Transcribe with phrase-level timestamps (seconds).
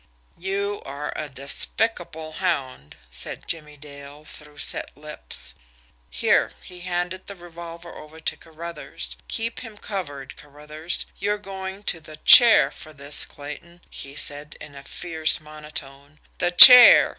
[0.39, 5.53] "You are a despicable hound," said Jimmie Dale, through set lips.
[6.09, 11.05] "Here" he handed the revolver over to Carruthers "keep him covered, Carruthers.
[11.19, 16.19] You're going to the CHAIR for this, Clayton," he said, in a fierce monotone.
[16.39, 17.09] "The chair!